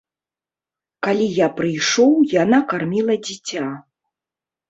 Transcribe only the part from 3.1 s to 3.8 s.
дзіця.